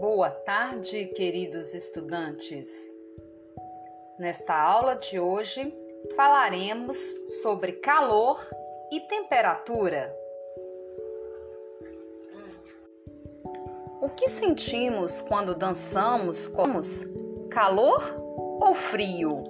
[0.00, 2.70] Boa tarde, queridos estudantes.
[4.18, 5.76] Nesta aula de hoje
[6.16, 6.96] falaremos
[7.42, 8.40] sobre calor
[8.90, 10.10] e temperatura.
[14.00, 16.48] O que sentimos quando dançamos?
[16.48, 16.80] Como
[17.50, 18.02] calor
[18.58, 19.44] ou frio?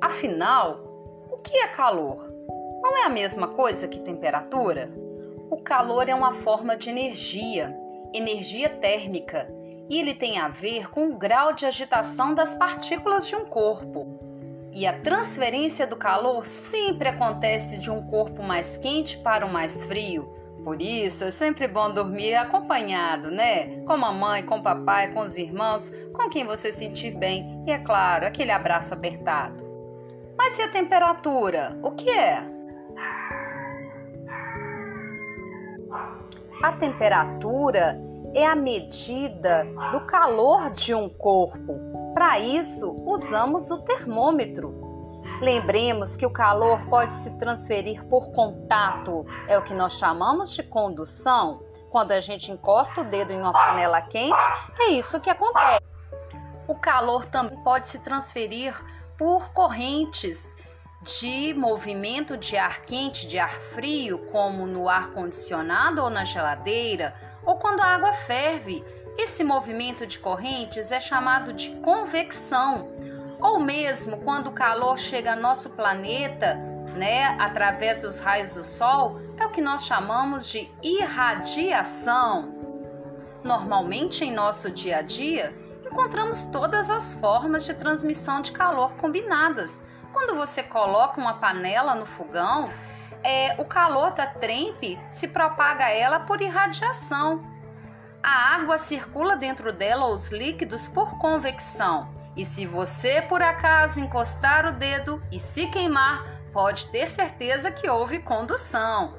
[0.00, 2.24] Afinal, o que é calor?
[2.80, 4.88] Não é a mesma coisa que temperatura?
[5.50, 9.48] O calor é uma forma de energia energia térmica
[9.88, 14.18] e ele tem a ver com o grau de agitação das partículas de um corpo.
[14.72, 19.82] E a transferência do calor sempre acontece de um corpo mais quente para o mais
[19.82, 20.36] frio.
[20.62, 23.80] Por isso é sempre bom dormir acompanhado, né?
[23.86, 27.70] Com a mamãe, com o papai, com os irmãos, com quem você sentir bem e,
[27.70, 29.64] é claro, aquele abraço apertado.
[30.36, 31.78] Mas e a temperatura?
[31.82, 32.57] O que é?
[36.60, 37.96] A temperatura
[38.34, 41.78] é a medida do calor de um corpo.
[42.12, 44.74] Para isso, usamos o termômetro.
[45.40, 50.64] Lembremos que o calor pode se transferir por contato, é o que nós chamamos de
[50.64, 51.62] condução.
[51.90, 54.36] Quando a gente encosta o dedo em uma panela quente,
[54.80, 55.86] é isso que acontece.
[56.66, 58.74] O calor também pode se transferir
[59.16, 60.56] por correntes
[61.02, 67.14] de movimento de ar quente, de ar frio, como no ar condicionado ou na geladeira,
[67.44, 68.84] ou quando a água ferve.
[69.16, 72.88] Esse movimento de correntes é chamado de convecção,
[73.40, 76.54] ou mesmo quando o calor chega ao nosso planeta,
[76.96, 82.56] né, através dos raios do sol, é o que nós chamamos de irradiação.
[83.44, 85.54] Normalmente em nosso dia a dia,
[85.86, 89.84] encontramos todas as formas de transmissão de calor combinadas
[90.18, 92.72] quando você coloca uma panela no fogão,
[93.22, 97.46] é, o calor da trempe se propaga a ela por irradiação.
[98.20, 102.12] A água circula dentro dela os líquidos por convecção.
[102.36, 107.88] E se você por acaso encostar o dedo e se queimar, pode ter certeza que
[107.88, 109.14] houve condução.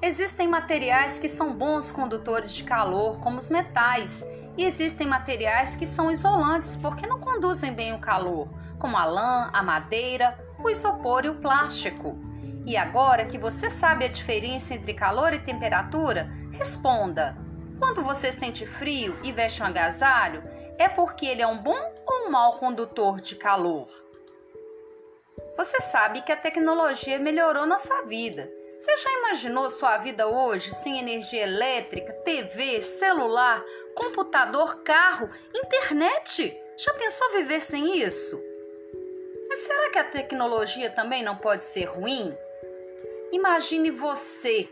[0.00, 4.24] Existem materiais que são bons condutores de calor, como os metais,
[4.56, 8.48] e existem materiais que são isolantes porque não conduzem bem o calor,
[8.82, 12.18] como a lã, a madeira, o isopor e o plástico.
[12.66, 17.36] E agora que você sabe a diferença entre calor e temperatura, responda:
[17.78, 20.42] quando você sente frio e veste um agasalho,
[20.76, 23.86] é porque ele é um bom ou um mau condutor de calor?
[25.56, 28.50] Você sabe que a tecnologia melhorou nossa vida
[28.82, 33.64] você já imaginou sua vida hoje sem energia elétrica, TV, celular,
[33.94, 36.52] computador, carro, internet?
[36.76, 38.42] Já pensou viver sem isso?
[39.52, 42.34] Mas será que a tecnologia também não pode ser ruim?
[43.30, 44.66] Imagine você,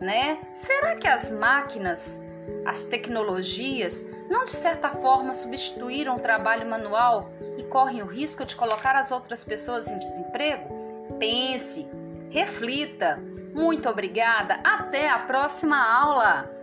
[0.00, 0.40] né?
[0.52, 2.20] Será que as máquinas,
[2.66, 8.56] as tecnologias, não de certa forma substituíram o trabalho manual e correm o risco de
[8.56, 10.68] colocar as outras pessoas em desemprego?
[11.20, 11.86] Pense,
[12.28, 13.20] reflita.
[13.54, 16.61] Muito obrigada, até a próxima aula!